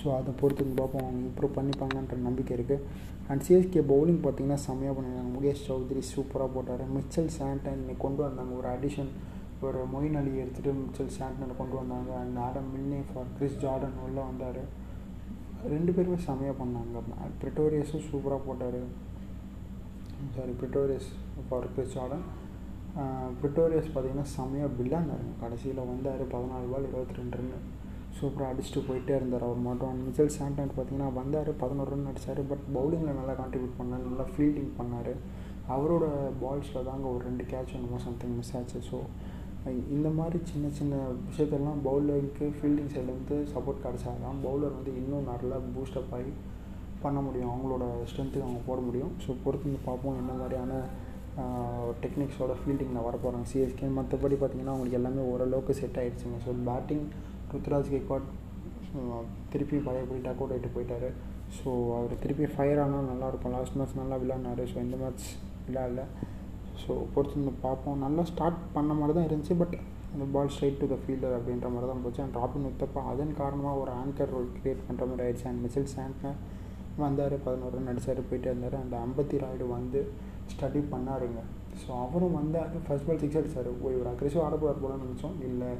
ஸோ 0.00 0.06
அதை 0.18 0.30
பொறுத்து 0.40 0.64
வந்து 0.64 0.78
பார்ப்போம். 0.80 1.04
அவங்க 1.06 1.22
இம்ப்ரூவ் 1.28 1.56
பண்ணிப்பாங்கன்ற 1.58 2.16
நம்பிக்கை 2.28 2.52
இருக்குது 2.58 2.84
அண்ட் 3.30 3.42
சிஎஸ்கே 3.46 3.82
பவுலிங் 3.92 4.20
பார்த்தீங்கன்னா 4.24 4.58
செம்மையாக 4.66 4.94
பண்ணியிருக்காங்க. 4.96 5.32
முகேஷ் 5.36 5.64
சௌத்ரி 5.68 6.02
சூப்பராக 6.12 6.48
போட்டார். 6.56 6.84
மிச்சல் 6.96 7.30
சாண்டன் 7.38 7.84
கொண்டு 8.04 8.20
வந்தாங்க. 8.26 8.52
ஒரு 8.60 8.68
அடிஷன் 8.76 9.12
ஒரு 9.66 9.80
மொயின் 9.94 10.16
அலி 10.20 10.30
எடுத்துகிட்டு 10.42 10.72
மிச்சல் 10.82 11.12
சாண்டனை 11.16 11.54
கொண்டு 11.60 11.76
வந்தாங்க. 11.80 12.10
And 12.20 12.38
Adam 12.46 12.70
Milne 12.74 13.00
for 13.10 13.28
Chris 13.36 13.60
Jordan 13.64 13.98
உள்ளே 14.06 14.22
வந்தார். 14.30 14.62
ரெண்டு 15.72 15.90
பேருமே 15.96 16.18
செம்மையாக 16.28 16.56
பண்ணாங்க. 16.62 17.02
ப்ரிட்டோரியஸும் 17.42 18.06
சூப்பராக 18.10 18.42
போட்டார். 18.48 18.80
Sorry 20.36 20.52
Pretorius 20.62 21.10
for 21.48 21.68
Chris 21.76 21.94
Jordan 21.96 22.24
Pretorius 23.40 23.92
பார்த்தீங்கன்னா 23.92 24.26
செம்மையாக 24.34 24.74
வில்லாண்டாருங்க 24.80 25.36
கடைசியில் 25.44 25.88
வந்தார். 25.92 26.24
பதினாலு 26.34 26.66
பால் 26.72 26.88
இருபத்தி 26.90 27.16
ரெண்டு 27.20 27.36
சூப்பராக 28.18 28.50
அடிச்சுட்டு 28.52 28.80
போயிட்டே 28.88 29.14
இருந்தார் 29.18 29.46
அவர் 29.46 29.60
மட்டும். 29.66 30.00
மிச்சல் 30.06 30.34
சாண்டன் 30.36 30.72
பார்த்தீங்கன்னா 30.76 31.08
வந்தார் 31.20 31.50
பதினோரு 31.62 31.90
ரன் 31.92 32.08
அடித்தார் 32.10 32.40
பட் 32.50 32.64
பவுலிங்கில் 32.76 33.18
நல்லா 33.20 33.34
கான்ட்ரிபியூட் 33.40 33.78
பண்ணார் 33.80 34.08
நல்லா 34.08 34.26
ஃபீல்டிங் 34.32 34.72
பண்ணார். 34.80 35.12
அவரோட 35.74 36.04
பால்ஸில் 36.42 36.86
தாங்க 36.90 37.06
ஒரு 37.14 37.22
ரெண்டு 37.28 37.44
கேட்ச் 37.52 37.74
என்னமோ 37.78 38.00
சம்திங் 38.06 38.34
மிஸ் 38.38 38.54
ஆச்சு. 38.58 38.78
ஸோ 38.88 38.98
இந்த 39.96 40.08
மாதிரி 40.18 40.38
சின்ன 40.50 40.68
சின்ன 40.78 40.94
விஷயத்தெல்லாம் 41.28 41.80
பவுலருக்கு 41.88 42.46
ஃபீல்டிங் 42.56 42.90
சைடில் 42.94 43.16
வந்து 43.18 43.36
சப்போர்ட் 43.52 43.84
கிடச்சா 43.84 44.12
தான் 44.24 44.40
பவுலர் 44.46 44.76
வந்து 44.78 44.92
இன்னும் 45.00 45.28
நல்லா 45.32 45.58
பூஸ்டப் 45.74 46.14
ஆகி 46.18 46.32
பண்ண 47.04 47.18
முடியும். 47.26 47.50
அவங்களோட 47.52 47.84
ஸ்ட்ரென்த்துக்கு 48.10 48.46
அவங்க 48.48 48.62
போட 48.70 48.80
முடியும். 48.88 49.12
ஸோ 49.24 49.30
பொறுத்து 49.44 49.68
வந்து 49.68 49.82
பார்ப்போம் 49.88 50.18
என்ன 50.22 50.32
மாதிரியான 50.40 50.72
டெக்னிக்ஸோட 52.02 52.54
ஃபீல்டிங்கில் 52.60 53.06
வர 53.08 53.16
போகிறாங்க 53.20 53.46
சிஎஸ்கே 53.52 53.86
மற்றபடி 53.98 54.36
பார்த்திங்கன்னா 54.40 54.72
அவங்களுக்கு 54.74 54.98
எல்லாமே 55.00 55.22
ஓரளவுக்கு 55.32 55.78
செட் 55.78 56.00
ஆகிடுச்சுங்க 56.00 56.38
ஸோ 56.46 56.52
பேட்டிங் 56.68 57.04
ருத்ராஜ் 57.52 57.92
கேக்வாட் 57.94 58.28
திருப்பி 59.52 59.76
பழையபடி 59.86 60.20
டக் 60.26 60.40
அவுட் 60.42 60.54
ஆகிட்டு 60.54 60.74
போயிட்டார். 60.74 61.08
ஸோ 61.56 61.70
அவர் 61.98 62.20
திருப்பி 62.24 62.46
ஃபயர் 62.52 62.82
ஆனால் 62.84 63.08
நல்லாயிருக்கும் 63.12 63.54
லாஸ்ட் 63.56 63.78
மேட்ச் 63.78 63.98
நல்லா 64.02 64.16
விளாட்னாரு 64.22 64.64
ஸோ 64.72 64.76
இந்த 64.86 64.96
மேட்ச் 65.02 65.26
விளாடல 65.66 66.02
ஸோ 66.82 66.92
பொறுத்து 67.14 67.54
பார்ப்போம். 67.66 67.98
நல்லா 68.04 68.22
ஸ்டார்ட் 68.30 68.60
பண்ண 68.76 68.92
மாதிரி 69.00 69.14
தான் 69.18 69.26
இருந்துச்சு 69.28 69.56
பட் 69.62 69.74
அந்த 70.14 70.24
ball 70.34 70.50
straight 70.54 70.80
to 70.80 70.86
the 70.92 70.96
fielder 71.02 71.34
அப்படின்ற 71.36 71.66
மாதிரி 71.74 71.88
தான் 71.90 72.02
போச்சு. 72.04 72.20
அண்ட் 72.24 72.36
ராபின் 72.40 72.66
உத்தப்பா 72.70 73.02
அதன் 73.12 73.32
காரணமாக 73.40 73.80
ஒரு 73.82 73.92
ஆங்கர் 74.00 74.32
ரோல் 74.34 74.50
க்ரியேட் 74.56 74.82
பண்ணுற 74.88 75.06
மாதிரி 75.10 75.24
ஆயிடுச்சு. 75.26 75.46
அண்ட் 75.50 75.62
மிசில் 75.66 75.88
சாண்ட்னர் 75.94 76.38
வந்தார் 77.02 77.34
பதினோரு 77.46 77.74
ரன் 77.76 77.90
அடிச்சார் 77.92 78.20
போயிட்டே 78.30 78.50
இருந்தார். 78.52 78.76
அந்த 78.84 78.94
ஐம்பத்தி 79.04 79.36
ராய்டு 79.44 79.66
வந்து 79.76 80.00
ஸ்டடி 80.52 80.80
பண்ணாருங்க. 80.92 81.42
ஸோ 81.82 81.90
அவரும் 82.04 82.36
வந்தார் 82.40 82.70
ஃபஸ்ட் 82.86 83.06
பால் 83.08 83.22
சிக்ஸ் 83.22 83.38
அடிச்சார். 83.40 83.70
ஓ 83.82 83.92
இவர் 83.96 84.10
அக்ரெசிவ் 84.12 84.44
ஆட 84.46 84.54
போகிறார் 84.56 84.82
போல 84.84 84.98
நினச்சோம். 85.04 85.38
இல்லை 85.50 85.70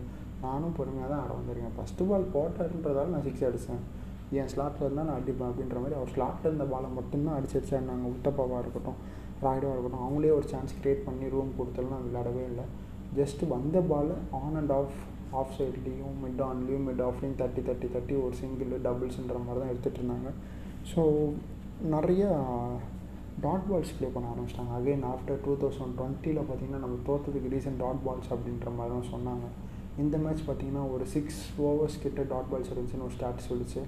நானும் 0.44 0.76
பொறுமையாக 0.78 1.08
தான் 1.12 1.22
ஆட 1.24 1.32
வந்திருக்கேன். 1.38 1.74
ஃபஸ்ட்டு 1.78 2.06
பால் 2.10 2.32
போட்டாருன்றதால 2.34 3.10
நான் 3.14 3.26
சிக்ஸ் 3.28 3.46
அடித்தேன் 3.48 3.82
என் 4.40 4.50
ஸ்லாட்டில் 4.52 4.84
இருந்தால் 4.86 5.08
நான் 5.08 5.20
அடிப்பேன் 5.20 5.50
அப்படின்ற 5.50 5.78
மாதிரி 5.84 5.96
அவர் 5.98 6.12
ஸ்லாட்டில் 6.14 6.48
இருந்த 6.50 6.66
பாலை 6.72 6.88
மட்டும்தான் 6.98 7.36
அடிச்சு 7.38 7.56
அடிச்சார் 7.58 7.88
நாங்கள் 7.90 8.12
உத்தப்பாவாக 8.14 8.62
இருக்கட்டும் 8.64 8.98
ராய்டாக 9.44 9.72
இருக்கட்டும் 9.74 10.04
அவங்களே 10.06 10.32
ஒரு 10.38 10.46
சான்ஸ் 10.52 10.74
க்ரியேட் 10.80 11.06
பண்ணி 11.08 11.26
ரூம் 11.34 11.50
கொடுத்தாலும் 11.58 12.04
விளையாடவே 12.06 12.44
இல்லை. 12.50 12.64
ஜஸ்ட் 13.18 13.42
வந்த 13.54 13.78
ball 13.90 14.12
on 14.40 14.56
and 14.60 14.72
off 14.78 14.98
off 15.40 15.52
சைட்லேயும் 15.58 16.16
மிட் 16.24 16.42
ஆன்லேயும் 16.48 16.86
மிட் 16.88 17.02
ஆஃப்லேயும் 17.08 17.38
தட்டி 17.42 17.62
தட்டி 17.68 17.88
தட்டி 17.96 18.14
ஒரு 18.24 18.34
சிங்கிள் 18.40 18.72
டபுள்ஸ்ன்ற 18.86 19.38
மாதிரி 19.46 19.60
தான் 19.62 19.72
எடுத்துகிட்டு 19.72 20.00
இருந்தாங்க. 20.02 20.30
ஸோ 20.92 21.02
நிறைய 21.94 22.24
டாட் 23.44 23.66
பால்ஸ் 23.68 23.92
ப்ளே 23.98 24.08
பண்ண 24.14 24.26
ஆரம்பிச்சிட்டாங்க. 24.32 24.72
அகைன் 24.78 25.04
ஆஃப்டர் 25.12 25.38
டூ 25.44 25.52
தௌசண்ட் 25.62 25.94
டுவெண்ட்டியில் 25.98 26.40
பார்த்தீங்கன்னா 26.48 26.82
நம்ம 26.84 26.98
தோற்றதுக்கு 27.08 27.52
ரீசன் 27.54 27.78
டாட் 27.84 28.02
பால்ஸ் 28.06 28.32
அப்படின்ற 28.34 28.70
மாதிரி 28.78 28.94
தான் 28.96 29.10
சொன்னாங்க. 29.14 29.46
இந்த 30.02 30.16
மேட்ச் 30.24 30.42
பார்த்தீங்கன்னா 30.48 30.84
ஒரு 30.94 31.04
சிக்ஸ் 31.14 31.40
ஓவர்ஸ் 31.68 31.96
கிட்ட 32.04 32.22
டாட் 32.32 32.50
பால்ஸ் 32.50 32.72
இருந்துச்சுன்னு 32.72 33.06
ஒரு 33.08 33.16
ஸ்டாட்ஸ் 33.18 33.48
சொல்லிச்சு. 33.50 33.82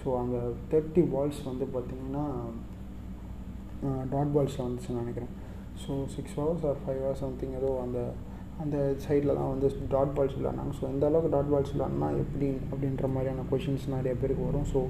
ஸோ 0.00 0.08
அந்த 0.22 0.36
தேர்ட்டி 0.72 1.02
பால்ஸ் 1.14 1.40
வந்து 1.50 1.66
பார்த்திங்கன்னா 1.76 2.24
டாட் 4.14 4.32
பால்ஸில் 4.34 4.66
வந்துச்சுன்னு 4.66 5.02
நினைக்கிறேன். 5.02 5.32
So 5.82 5.92
six 6.16 6.36
hours 6.40 6.66
or 6.70 6.80
five 6.82 7.00
hours 7.04 7.24
something 7.26 7.54
ஏதோ 7.60 7.70
அந்த 7.84 8.00
அந்த 8.62 8.78
சைடில் 9.04 9.36
தான் 9.38 9.52
வந்து 9.52 9.68
டாட் 9.94 10.12
பால்ஸ் 10.16 10.36
விளாட்னாங்க 10.38 10.72
ஸோ 10.78 10.84
எந்த 10.92 11.04
அளவுக்கு 11.10 11.34
டாட் 11.34 11.52
பால்ஸ் 11.52 11.72
விளாட்னா 11.74 12.08
எப்படி 12.22 12.48
அப்படின்ற 12.72 13.08
மாதிரியான 13.14 13.44
கொஷின்ஸ் 13.50 13.86
நிறைய 13.94 14.12
பேருக்கு 14.22 14.48
வரும். 14.48 14.66
ஸோ 14.72 14.80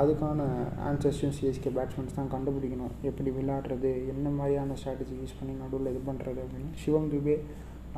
அதுக்கான 0.00 0.40
ஆன்சர்ஸும் 0.88 1.34
சிஎஸ்கே 1.38 1.70
பேட்ஸ்மேன்ஸ் 1.76 2.16
தான் 2.18 2.30
கண்டுபிடிக்கணும். 2.34 2.92
எப்படி 3.10 3.30
விளையாடுறது 3.38 3.90
என்ன 4.12 4.26
மாதிரியான 4.38 4.76
ஸ்ட்ராட்டஜி 4.80 5.14
யூஸ் 5.22 5.36
பண்ணி 5.38 5.54
நடுவில் 5.62 5.90
இது 5.92 6.00
பண்ணுறது 6.10 6.40
அப்படின்னு. 6.44 6.70
சிவம் 6.82 7.10
துபே 7.12 7.36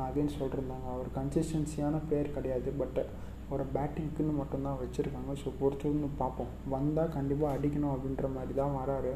அகைன் 0.05 0.35
சொல்லிருந்தாங்க. 0.39 0.87
அவர் 0.95 1.09
கன்சிஸ்டன்சியான 1.19 2.01
பிளேயர் 2.07 2.35
கிடையாது 2.37 2.71
பட் 2.81 2.99
அவரை 3.47 3.65
பேட்டிங்க்குன்னு 3.75 4.33
மட்டும்தான் 4.41 4.79
வச்சுருக்காங்க. 4.83 5.31
ஸோ 5.41 5.49
பொறுத்திருந்து 5.61 6.09
பார்ப்போம். 6.21 6.51
வந்தால் 6.75 7.15
கண்டிப்பாக 7.17 7.55
அடிக்கணும் 7.55 7.93
அப்படின்ற 7.95 8.27
மாதிரி 8.37 8.53
தான் 8.61 8.77
வராரு. 8.81 9.13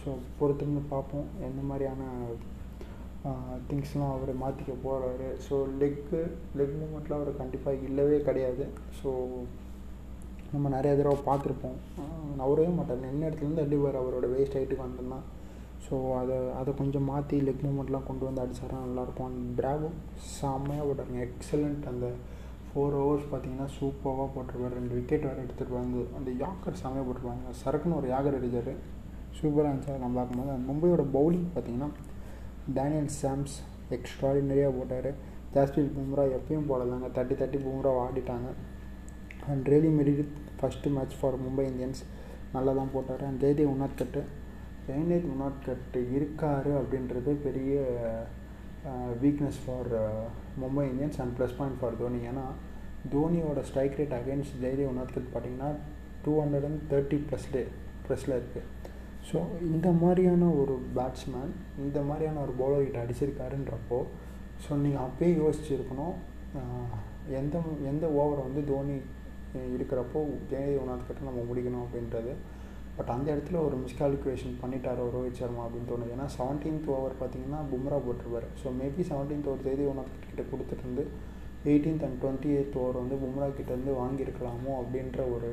ஸோ 0.00 0.10
பொறுத்திருந்து 0.38 0.82
பார்ப்போம். 0.94 1.26
எந்த 1.48 1.60
மாதிரியான 1.70 2.02
திங்ஸ்லாம் 3.68 4.14
அவர் 4.14 4.32
மாற்றிக்க 4.40 4.72
போகிறாரு 4.86 5.28
ஸோ 5.44 5.56
லெக்கு 5.80 6.18
லெக் 6.58 6.74
மூமெண்ட்லாம் 6.80 7.20
அவர் 7.20 7.40
கண்டிப்பாக 7.42 7.86
இல்லவே 7.88 8.18
கிடையாது. 8.26 8.64
ஸோ 8.98 9.10
நம்ம 10.52 10.66
நிறைய 10.74 10.92
தடவை 10.98 11.18
பார்த்துருப்போம். 11.28 11.78
அவரவே 12.44 12.72
மாட்டார். 12.78 13.04
நின்ன 13.06 13.26
இடத்துலேருந்து 13.28 13.64
அடிவார் 13.66 14.00
அவரோட 14.00 14.26
வேஸ்ட் 14.34 14.58
ஹைட்டுக்கு 14.58 14.86
வந்தோம்னா 14.86 15.20
ஸோ 15.84 15.94
அதை 16.20 16.36
அதை 16.60 16.70
கொஞ்சம் 16.78 17.08
மாற்றி 17.10 17.36
லெக் 17.46 17.64
மூமெண்ட்லாம் 17.66 18.06
கொண்டு 18.08 18.24
வந்து 18.28 18.42
அடிச்சாரா 18.44 18.76
நல்லாயிருக்கும். 18.84 19.28
அண்ட் 19.30 19.50
பிராவோ 19.58 19.88
செம்மையாக 20.36 20.84
போட்டாங்க 20.88 21.18
எக்ஸலண்ட் 21.26 21.84
அந்த 21.92 22.06
ஃபோர் 22.68 22.94
ஹவர்ஸ் 23.00 23.26
பார்த்தீங்கன்னா 23.32 23.66
சூப்பராக 23.78 24.26
போட்டிருப்பார். 24.34 24.76
ரெண்டு 24.78 24.94
விக்கெட் 24.98 25.26
வேறு 25.28 25.42
எடுத்துகிட்டு 25.44 25.74
வந்து 25.80 26.00
அந்த 26.18 26.30
யாக்கர் 26.42 26.80
செம்மையாக 26.82 27.04
போட்டிருப்பாங்க. 27.08 27.52
சரக்குன்னு 27.62 27.98
ஒரு 28.00 28.08
யாகர் 28.14 28.36
அடித்தார் 28.38 28.72
சூப்பராக 29.38 29.68
இருந்துச்சு. 29.70 29.94
நம்ம 30.04 30.16
பார்க்கும்போது 30.18 30.52
அந்த 30.54 30.66
மும்பையோட 30.70 31.04
பவுலிங் 31.16 31.48
பார்த்தீங்கன்னா 31.54 31.90
டேனியல் 32.78 33.10
சாம்ஸ் 33.20 33.56
எக்ஸ்ட்ராடினரியாக 33.96 34.72
போட்டார். 34.78 35.10
ஜாஸ்பில் 35.56 35.92
பும்ரா 35.96 36.24
எப்பயும் 36.36 36.68
போடலாங்க 36.70 37.08
தட்டி 37.18 37.34
தட்டி 37.42 37.58
Bumrah 37.64 37.90
ஆடிட்டாங்க. 38.04 38.48
And 39.50 39.66
Riley 39.72 39.90
Meredith 39.98 40.32
first 40.60 40.92
match 40.96 41.18
for 41.18 41.36
Mumbai 41.44 41.66
Indians 41.72 42.00
நல்லா 42.54 42.72
தான் 42.80 42.92
போட்டார் 42.94 43.22
அண்ட் 43.28 43.40
ஜெயதேவ் 43.44 43.72
உனாத்கட்டு 43.74 44.22
ஜெயதேவ் 44.86 45.26
உனாத்கட்டு 45.34 46.00
இருக்கார் 46.16 46.70
அப்படின்றது 46.80 47.32
பெரிய 47.46 47.74
weakness 49.22 49.60
for 49.64 49.90
Mumbai 50.62 50.84
Indians 50.90 51.20
and 51.22 51.34
plus 51.38 51.56
point 51.58 51.78
for 51.80 51.98
Dhoni. 52.00 52.20
ஏன்னா 52.30 52.46
தோனியோட 53.14 53.60
strike 53.68 53.96
rate 54.00 54.16
against 54.18 54.58
Jaydev 54.62 54.92
Unadkat 54.92 55.32
பார்த்தீங்கன்னா 55.32 55.70
டூ 56.24 56.34
ஹண்ட்ரட் 56.42 56.66
அண்ட் 56.68 56.82
தேர்ட்டி 56.92 57.18
ப்ளஸ்லே 57.28 57.62
ப்ளஸில் 58.06 58.36
இருக்குது 58.38 58.68
ஸோ 59.28 59.38
இந்த 59.72 59.88
மாதிரியான 60.02 60.48
ஒரு 60.60 60.74
பேட்ஸ்மேன் 60.96 61.52
இந்த 61.84 61.98
மாதிரியான 62.08 62.40
ஒரு 62.44 62.54
பவுலர்கிட்ட 62.60 63.04
அடிச்சிருக்காருன்றப்போ 63.04 63.98
ஸோ 64.64 64.70
நீங்கள் 64.84 65.04
அப்பயே 65.06 65.30
யோசிச்சுருக்கணும் 65.42 66.16
எந்த 67.40 67.54
எந்த 67.92 68.04
ஓவரை 68.20 68.42
வந்து 68.48 68.62
தோனி 68.72 68.96
இருக்கிறப்போ 69.76 70.20
ஜெயதேவ் 70.50 70.82
உனாத்கட்டை 70.84 71.22
நம்ம 71.28 71.42
முடிக்கணும் 71.50 71.84
அப்படின்றது. 71.86 72.32
பட் 72.96 73.12
அந்த 73.14 73.28
இடத்துல 73.34 73.60
ஒரு 73.66 73.76
மிஸ்கால்குலேஷன் 73.84 74.56
பண்ணிட்டாரோ 74.62 75.04
ரோஹித் 75.14 75.38
சர்மா 75.40 75.62
அப்படின்னு 75.66 75.90
தோணுது. 75.92 76.12
ஏன்னா 76.16 76.26
செவன்டீன்த் 76.38 76.90
ஓவர் 76.96 77.14
பார்த்தீங்கன்னா 77.20 77.60
Bumrah 77.72 77.98
போட்டிருப்பார். 78.06 78.46
So 78.62 78.66
maybe 78.80 79.04
seventeenth 79.10 79.48
over 79.50 79.64
Jaydev 79.66 79.92
Unadkat 79.94 80.28
கிட்ட 80.30 80.44
கொடுத்துட்டு 80.52 80.84
இருந்து 80.86 81.04
eighteenth 81.72 82.04
and 82.06 82.18
twenty 82.22 82.50
eighth 82.58 82.78
over 82.82 83.00
வந்து 83.02 83.16
பும்ரா 83.22 83.48
கிட்டேருந்து 83.58 83.92
வாங்கியிருக்கலாமோ 84.02 84.72
அப்படின்ற 84.82 85.20
ஒரு 85.36 85.50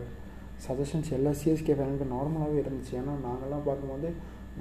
சஜஷன்ஸ் 0.66 1.12
எல்லா 1.18 1.32
சிஎஸ்கே 1.42 1.76
ஃபேனுக்கு 1.78 2.08
நார்மலாகவே 2.16 2.58
இருந்துச்சு. 2.64 2.94
ஏன்னா 3.02 3.14
நாங்கள்லாம் 3.28 3.68
பார்க்கும்போது 3.70 4.10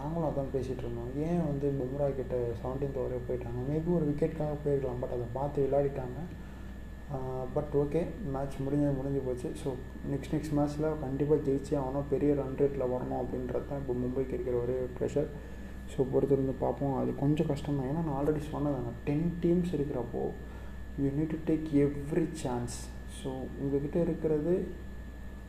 நாங்களும் 0.00 0.28
அதான் 0.28 0.52
பேசிகிட்டு 0.54 0.84
இருந்தோம். 0.84 1.10
ஏன் 1.28 1.42
வந்து 1.50 1.68
பும்ரா 1.78 2.08
கிட்ட 2.18 2.34
செவன்டீன்த் 2.60 3.00
ஓவரே 3.02 3.18
போயிட்டாங்க? 3.28 3.60
மேபி 3.70 3.90
ஒரு 3.98 4.06
விக்கெட்காக 4.10 4.54
போயிருக்கலாம். 4.64 5.00
பட் 5.02 5.14
அதை 5.16 5.26
பார்த்து 5.38 5.66
விளையாடிட்டாங்க. 5.66 6.20
பட் 7.54 7.72
ஓகே 7.82 8.00
மேட்ச் 8.34 8.56
முடிஞ்சது 8.64 8.96
முடிஞ்சு 8.98 9.20
போச்சு. 9.28 9.48
ஸோ 9.60 9.68
நெக்ஸ்ட் 10.10 10.34
நெக்ஸ்ட் 10.34 10.54
மேட்ச்சில் 10.58 10.86
கண்டிப்பாக 11.04 11.38
ஜெயிச்சு 11.46 11.72
ஆகணும். 11.80 12.06
பெரிய 12.12 12.30
ரன் 12.40 12.58
ரேட்டில் 12.60 12.90
வரணும் 12.92 13.20
அப்படின்றது 13.22 13.66
தான் 13.70 13.80
இப்போ 13.82 13.94
மும்பைக்கு 14.02 14.34
இருக்கிற 14.36 14.56
ஒரே 14.64 14.76
ப்ரெஷர் 14.98 15.28
ஸோ 15.92 16.06
பொறுத்திருந்து 16.12 16.54
பார்ப்போம். 16.64 16.94
அது 17.00 17.10
கொஞ்சம் 17.22 17.50
கஷ்டம் 17.50 17.78
தான். 17.78 17.88
ஏன்னா 17.90 18.04
நான் 18.08 18.18
ஆல்ரெடி 18.18 18.42
சொன்னதாங்க 18.52 18.92
டென் 19.08 19.28
டீம்ஸ் 19.44 19.74
இருக்கிறப்போ 19.78 20.22
you 21.02 21.10
need 21.18 21.34
to 21.34 21.40
take 21.50 21.66
every 21.86 22.26
chance 22.44 22.76
so 23.18 23.30
உங்ககிட்ட 23.60 23.98
இருக்கிறது 24.06 24.54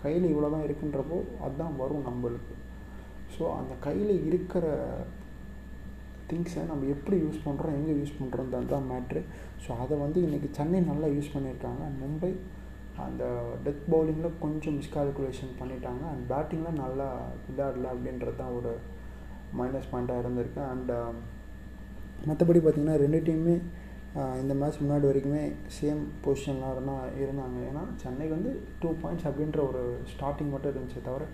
கையில் 0.03 0.29
இவ்வளோ 0.31 0.49
தான் 0.55 0.67
இருக்குன்றப்போ 0.67 1.17
அதுதான் 1.45 1.77
வரும் 1.81 2.07
நம்மளுக்கு. 2.09 2.55
ஸோ 3.35 3.43
அந்த 3.59 3.73
கையில் 3.87 4.13
இருக்கிற 4.29 4.65
திங்ஸை 6.31 6.63
நம்ம 6.71 6.87
எப்படி 6.95 7.17
யூஸ் 7.25 7.43
பண்ணுறோம் 7.47 7.77
எங்கே 7.79 7.93
யூஸ் 7.99 8.17
பண்ணுறோம் 8.19 8.51
தான் 8.73 8.89
மேட்ரு 8.91 9.21
ஸோ 9.65 9.69
அதை 9.83 9.97
வந்து 10.05 10.19
இன்றைக்கி 10.27 10.49
சென்னை 10.57 10.81
நல்லா 10.91 11.09
யூஸ் 11.17 11.33
பண்ணியிருக்காங்க. 11.35 11.81
அண்ட் 11.89 11.99
மும்பை 12.05 12.31
அந்த 13.05 13.23
டெத் 13.65 13.85
பவுலிங்கில் 13.91 14.39
கொஞ்சம் 14.45 14.75
மிஸ்கால்குலேஷன் 14.79 15.53
பண்ணிட்டாங்க. 15.59 16.03
அண்ட் 16.13 16.23
பேட்டிங்கில் 16.31 16.79
நல்லா 16.83 17.07
விளையாடல 17.45 17.85
அப்படின்றது 17.93 18.35
தான் 18.41 18.55
ஒரு 18.57 18.73
மைனஸ் 19.59 19.91
பாயிண்ட்டாக 19.91 20.23
இருந்திருக்கு. 20.23 20.63
அண்ட் 20.73 20.91
um, 20.97 21.15
மற்றபடி 22.29 22.59
பார்த்திங்கன்னா 22.63 22.97
ரெண்டு 23.03 23.19
டீமுமே 23.27 23.55
இந்த 24.41 24.53
மேட்ச் 24.61 24.81
முன்னாடி 24.81 25.05
வரைக்குமே 25.09 25.43
சேம் 25.75 26.01
பொசிஷன்லாம் 26.23 26.73
இருந்தால் 26.75 27.13
இருந்தாங்க. 27.21 27.57
ஏன்னா 27.69 27.83
சென்னைக்கு 28.01 28.33
வந்து 28.37 28.51
டூ 28.81 28.89
பாயிண்ட்ஸ் 29.03 29.27
அப்படின்ற 29.29 29.59
ஒரு 29.69 29.81
ஸ்டார்டிங் 30.13 30.51
மட்டும் 30.53 30.71
இருந்துச்சே 30.73 31.01
தவிர 31.07 31.25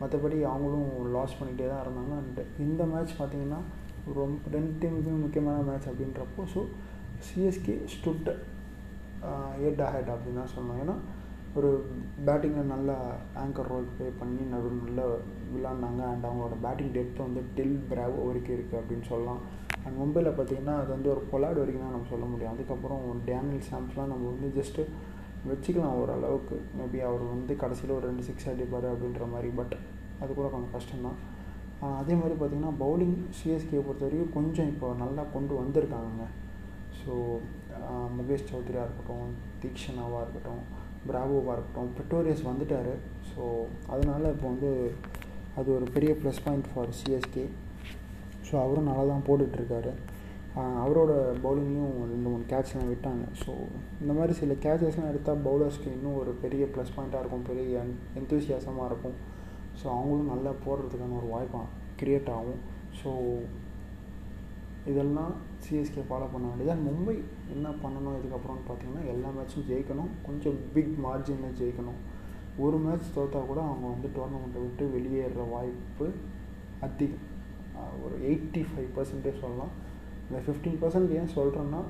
மற்றபடி 0.00 0.38
அவங்களும் 0.52 0.88
லாஸ் 1.16 1.36
பண்ணிகிட்டே 1.38 1.66
தான் 1.72 1.82
இருந்தாங்க. 1.84 2.14
அண்ட் 2.22 2.40
இந்த 2.66 2.82
மேட்ச் 2.92 3.14
பார்த்திங்கன்னா 3.20 3.60
ரொம்ப 4.18 4.50
ரெண்டு 4.56 4.72
டீமுக்குமே 4.82 5.18
முக்கியமான 5.24 5.58
மேட்ச் 5.68 5.90
அப்படின்றப்போ 5.90 6.44
ஸோ 6.54 6.62
சிஎஸ்கே 7.26 7.74
ஸ்டுட் 7.94 8.30
எட் 9.66 9.82
ஹெட் 9.94 10.12
அப்படின்னு 10.14 10.40
தான் 10.42 10.54
சொல்லணும் 10.54 10.80
ஏன்னா 10.84 10.96
ஒரு 11.58 11.70
பேட்டிங்கில் 12.26 12.70
நல்லா 12.72 12.94
ஆங்கர் 13.40 13.68
ரோல் 13.70 13.88
ப்ளே 13.94 14.06
பண்ணி 14.20 14.44
நடு 14.52 14.68
நல்லா 14.76 15.04
விளாண்டாங்க 15.54 16.02
அண்ட் 16.10 16.26
அவங்களோட 16.28 16.56
பேட்டிங் 16.64 16.92
டெப்த் 16.94 17.24
வந்து 17.24 17.40
டெல் 17.56 17.76
பிராவோ 17.90 18.20
வரைக்கும் 18.28 18.56
இருக்குது 18.56 18.78
அப்படின்னு 18.80 19.06
சொல்லலாம். 19.10 19.40
அண்ட் 19.82 19.96
மும்பையில் 20.00 20.36
பார்த்திங்கன்னா 20.38 20.74
அது 20.82 20.90
வந்து 20.96 21.10
ஒரு 21.14 21.22
பொலாட் 21.32 21.60
வரைக்கும் 21.62 21.84
தான் 21.84 21.94
நம்ம 21.96 22.10
சொல்ல 22.12 22.26
முடியும். 22.32 22.52
அதுக்கப்புறம் 22.54 23.02
டேனியல் 23.28 23.68
சாம்ஸ்லாம் 23.70 24.10
நம்ம 24.12 24.30
வந்து 24.32 24.48
ஜஸ்ட்டு 24.58 24.86
வச்சுக்கலாம் 25.50 25.98
ஓரளவுக்கு. 26.02 26.56
மேபி 26.78 26.98
அவர் 27.08 27.24
வந்து 27.34 27.52
கடைசியில் 27.62 27.96
ஒரு 27.98 28.06
ரெண்டு 28.10 28.24
சிக்ஸ் 28.28 28.50
அடிப்பார் 28.52 28.88
அப்படின்ற 28.92 29.26
மாதிரி. 29.34 29.50
பட் 29.60 29.74
அது 30.22 30.30
கூட 30.40 30.48
கொஞ்சம் 30.54 30.74
கஷ்டம்தான். 30.76 31.18
அதே 32.00 32.14
மாதிரி 32.20 32.34
பார்த்திங்கன்னா 32.40 32.72
பவுலிங் 32.82 33.16
சிஎஸ்கே 33.38 33.80
பொறுத்த 33.86 34.04
வரைக்கும் 34.06 34.34
கொஞ்சம் 34.36 34.68
இப்போ 34.72 34.88
நல்லா 35.02 35.22
கொண்டு 35.34 35.52
வந்திருக்காங்க 35.60 36.26
ஸோ 37.00 37.12
முகேஷ் 38.16 38.48
சௌத்ரியாக 38.50 38.86
இருக்கட்டும் 38.86 39.32
தீக்ஷனாவாக 39.62 40.22
இருக்கட்டும் 40.24 40.62
பிராவோவாக 41.08 41.54
இருக்கட்டும் 41.56 41.90
பெட்டோரியஸ் 41.98 42.44
வந்துட்டார். 42.50 42.92
ஸோ 43.30 43.42
அதனால் 43.94 44.32
இப்போ 44.34 44.46
வந்து 44.52 44.70
அது 45.60 45.68
ஒரு 45.76 45.86
பெரிய 45.94 46.12
plus 46.20 46.42
point 46.44 46.68
for 46.72 46.92
CSK 47.00 47.46
so 48.48 48.54
அவரும் 48.64 48.88
நல்லா 48.90 49.04
தான் 49.12 49.26
போட்டுட்ருக்காரு. 49.28 49.92
அவரோட 50.84 51.12
பவுலிங்லையும் 51.44 51.98
ரெண்டு 52.12 52.28
மூணு 52.30 52.44
கேட்ச்லாம் 52.52 52.90
விட்டாங்க. 52.92 53.24
ஸோ 53.42 53.52
இந்த 54.02 54.12
மாதிரி 54.18 54.32
சில 54.40 54.54
கேட்சஸ்லாம் 54.64 55.10
எடுத்தால் 55.12 55.44
பவுலர்ஸ்க்கு 55.48 55.94
இன்னும் 55.96 56.18
ஒரு 56.22 56.32
பெரிய 56.42 56.64
ப்ளஸ் 56.74 56.94
பாயிண்ட்டாக 56.96 57.22
இருக்கும் 57.22 57.46
பெரிய 57.50 57.84
எந்தூசியாசமாக 58.20 58.88
இருக்கும். 58.90 59.16
ஸோ 59.82 59.88
அவங்களும் 59.96 60.32
நல்லா 60.34 60.50
போடுறதுக்கான 60.64 61.16
ஒரு 61.20 61.28
வாய்ப்பாக 61.34 61.66
க்ரியேட் 62.00 62.30
ஆகும். 62.38 62.60
ஸோ 63.00 63.10
இதெல்லாம் 64.90 65.32
சிஎஸ்கே 65.64 66.02
ஃபாலோ 66.08 66.26
பண்ண 66.32 66.44
வேண்டியது. 66.50 66.72
அண்ட் 66.74 66.86
மும்பை 66.88 67.14
என்ன 67.54 67.68
பண்ணணும்? 67.82 68.16
இதுக்கப்புறம்னு 68.20 68.64
பார்த்தீங்கன்னா 68.68 69.04
எல்லா 69.12 69.28
மேட்சும் 69.36 69.66
ஜெயிக்கணும். 69.70 70.10
கொஞ்சம் 70.26 70.56
பிக் 70.74 70.94
மார்ஜினில் 71.06 71.56
ஜெயிக்கணும். 71.60 72.00
ஒரு 72.64 72.78
மேட்ச் 72.84 73.12
தோற்றா 73.16 73.40
கூட 73.50 73.60
அவங்க 73.68 73.86
வந்து 73.94 74.08
டோர்னமெண்ட்டை 74.16 74.62
விட்டு 74.64 74.86
வெளியேற 74.94 75.44
வாய்ப்பு 75.52 76.06
அதிகம். 76.86 77.26
ஒரு 78.04 78.14
எயிட்டி 78.30 78.62
ஃபைவ் 78.70 78.90
பர்சன்டேஜ் 78.96 79.42
சொல்லலாம். 79.44 79.72
இந்த 80.26 80.40
ஃபிஃப்டீன் 80.44 80.80
பர்சன்ட் 80.82 81.14
ஏன் 81.20 81.32
சொல்கிறேன்னா 81.36 81.80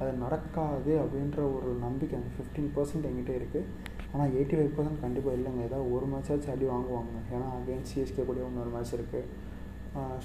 அது 0.00 0.12
நடக்காது 0.24 0.92
அப்படின்ற 1.02 1.38
ஒரு 1.54 1.70
நம்பிக்கை 1.86 2.14
அந்த 2.18 2.30
ஃபிஃப்டீன் 2.34 2.70
பர்சன்ட் 2.76 3.08
எங்கிட்ட 3.08 3.32
இருக்குது 3.38 3.66
ஆனால் 4.12 4.32
எயிட்டி 4.36 4.54
ஃபைவ் 4.58 4.74
பர்சன்ட் 4.76 5.02
கண்டிப்பாக 5.04 5.36
இல்லைங்க. 5.38 5.62
ஏதாவது 5.68 5.92
ஒரு 5.96 6.06
மேட்சாச்சும் 6.12 6.54
அடி 6.54 6.66
வாங்குவாங்க. 6.74 7.16
ஏன்னா 7.34 7.48
அகைன் 7.58 7.86
சிஎஸ்கே 7.90 8.24
கூட 8.30 8.38
இன்னொரு 8.48 8.70
மேட்ச் 8.76 8.94
இருக்குது 8.98 9.48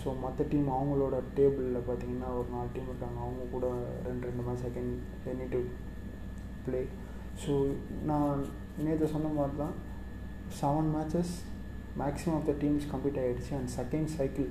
ஸோ 0.02 0.08
மற்ற 0.24 0.46
டீம் 0.52 0.70
அவங்களோட 0.78 1.16
டேபிளில் 1.38 1.86
பார்த்தீங்கன்னா 1.88 2.30
ஒரு 2.40 2.48
நாலு 2.56 2.70
டீம் 2.76 2.90
இருக்காங்க. 2.92 3.18
அவங்க 3.26 3.44
கூட 3.56 3.66
ரெண்டு 4.08 4.28
ரெண்டு 4.30 4.44
match 4.48 4.66
second 4.68 4.94
any 5.32 5.48
to 5.54 5.62
play 6.66 6.82
so 7.44 7.54
நான் 8.10 8.44
நேற்று 8.86 9.08
சொன்ன 9.16 9.32
மாதிரி 9.38 9.56
தான் 9.64 9.76
seven 10.60 10.92
matches 10.96 11.34
maximum 12.02 12.38
of 12.38 12.48
the 12.50 12.56
teams 12.64 12.88
complete 12.94 13.20
ஆகிடுச்சு 13.24 13.54
அண்ட் 13.60 13.72
செகண்ட் 13.80 14.12
சைக்கிள் 14.18 14.48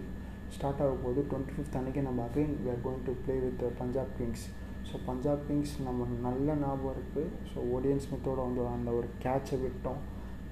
ஸ்டார்ட் 0.56 0.82
ஆகும் 0.84 1.04
போது 1.06 1.20
டுவெண்ட்டி 1.30 1.54
ஃபிஃப்த் 1.56 1.78
அன்றைக்கி 1.80 2.02
நம்ம 2.08 2.22
again 2.28 2.52
we 2.64 2.68
are 2.74 2.82
going 2.86 3.04
to 3.08 3.14
play 3.24 3.36
with 3.44 3.64
Punjab 3.80 4.12
Kings 4.18 4.44
so 4.88 4.94
Punjab 5.08 5.44
Kings 5.48 5.74
நம்ம 5.86 6.06
நல்ல 6.26 6.54
ஞாபகம் 6.62 6.94
இருக்குது 6.94 7.30
ஸோ 7.50 7.58
ஓடியன் 7.74 8.02
ஸ்மித்தோட 8.04 8.38
வந்து 8.48 8.62
அந்த 8.76 8.90
ஒரு 8.98 9.08
கேட்சை 9.24 9.56
விட்டோம். 9.64 10.02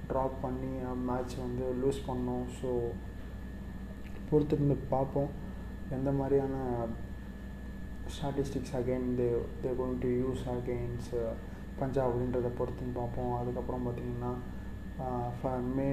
ட்ராப் 0.09 0.35
பண்ணி 0.45 0.71
மேட்ச் 1.09 1.35
வந்து 1.45 1.65
லூஸ் 1.81 1.99
பண்ணோம். 2.09 2.45
ஸோ 2.59 2.69
பொறுத்திருந்து 4.29 4.77
பார்ப்போம். 4.93 5.31
எந்த 5.97 6.09
மாதிரியான 6.19 6.55
statistics 8.15 8.75
again 8.79 9.07
they 9.19 9.27
they 9.63 9.69
going 9.79 10.01
to 10.03 10.09
use 10.21 10.43
against 10.55 11.09
Punjab 11.79 12.07
அப்படின்றத 12.07 12.49
பொறுத்துன்னு 12.59 12.99
பார்ப்போம். 12.99 13.31
அதுக்கப்புறம் 13.39 13.85
பார்த்திங்கன்னா 13.87 14.33
மே 15.77 15.89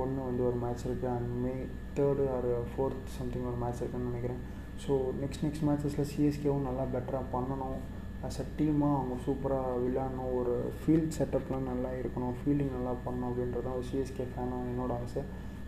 ஒன்று 0.00 0.20
வந்து 0.28 0.42
ஒரு 0.48 0.56
மேட்ச் 0.64 0.84
இருக்குது 0.88 1.12
and 1.16 1.30
May 1.44 1.54
third 1.96 2.24
or 2.36 2.48
fourth 2.72 3.10
something 3.16 3.48
ஒரு 3.50 3.58
மேட்ச் 3.62 3.80
இருக்குதுன்னு 3.82 4.10
நினைக்கிறேன். 4.10 4.42
ஸோ 4.82 4.92
நெக்ஸ்ட் 5.22 5.42
நெக்ஸ்ட் 5.46 5.64
மேட்சஸில் 5.68 6.10
சிஎஸ்கேவும் 6.12 6.66
நல்லா 6.68 6.84
பெட்டராக 6.94 7.26
பண்ணணும். 7.34 7.78
அஸ் 8.26 8.38
அ 8.42 8.44
டீமாக 8.56 8.96
அவங்க 8.98 9.14
சூப்பராக 9.26 9.76
விளையாடணும். 9.84 10.32
ஒரு 10.38 10.54
ஃபீல்ட் 10.80 11.14
செட்டப்லாம் 11.16 11.68
நல்லா 11.70 11.90
இருக்கணும். 12.00 12.34
ஃபீல்டிங் 12.38 12.74
நல்லா 12.76 12.92
பண்ணணும் 13.04 13.28
அப்படின்றது 13.30 13.64
தான் 13.66 13.78
ஒரு 13.78 13.86
சிஎஸ்கே 13.90 14.26
ஃபேனாக 14.32 14.70
என்னோட 14.72 14.92
ஆசை. 15.04 15.22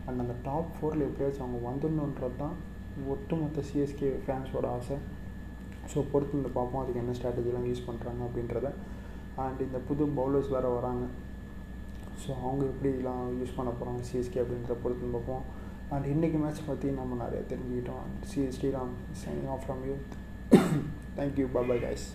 அண்ட் 0.07 0.23
அந்த 0.25 0.35
டாப் 0.47 0.71
ஃபோரில் 0.77 1.07
எப்படியாச்சும் 1.09 1.45
அவங்க 1.47 1.61
வந்துடணுன்றது 1.69 2.39
தான் 2.45 2.57
ஒட்டுமொத்த 3.15 3.65
சிஎஸ்கே 3.71 4.09
ஃபேன்ஸோட 4.25 4.67
ஆசை. 4.79 4.97
ஸோ 5.93 5.99
பொறுத்து 6.13 6.41
இந்த 6.41 6.51
பார்ப்போம். 6.59 6.83
அதுக்கு 6.83 7.03
என்ன 7.03 7.15
ஸ்ட்ராட்டஜிலாம் 7.19 7.69
யூஸ் 7.71 7.87
பண்ணுறாங்க 7.89 8.23
அப்படின்றத. 8.29 8.71
அண்ட் 9.45 9.61
இந்த 9.67 9.79
புது 9.89 10.05
பவுலர்ஸ் 10.19 10.53
வேறு 10.55 10.71
வராங்க. 10.79 11.05
ஸோ 12.23 12.31
அவங்க 12.45 12.63
எப்படிலாம் 12.73 13.27
யூஸ் 13.41 13.57
பண்ண 13.59 13.71
போகிறாங்க 13.79 14.03
சிஎஸ்கே 14.11 14.41
அப்படின்றத 14.43 14.77
பொறுத்து 14.85 15.15
பார்ப்போம். 15.17 15.45
அண்ட் 15.95 16.07
இன்றைக்கி 16.07 16.39
மேட்ச் 16.43 16.61
பற்றி 16.67 16.89
நம்ம 16.89 17.17
நிறைய 17.23 17.41
தெரிஞ்சுக்கிட்டோம். 17.51 18.05
C 18.29 18.41
Sriram 18.57 18.93
signing 19.23 19.49
off 19.55 19.65
from 19.65 19.83
you 19.89 19.95
thank you 21.19 21.47
bye bye 21.57 21.83
guys 21.85 22.07